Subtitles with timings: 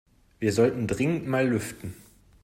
[0.39, 1.93] Wir sollten dringend mal lüften.